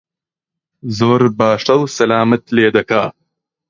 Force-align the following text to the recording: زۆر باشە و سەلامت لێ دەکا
زۆر 0.97 1.21
باشە 1.37 1.75
و 1.79 1.83
سەلامت 1.95 2.43
لێ 2.55 2.67
دەکا 2.75 3.03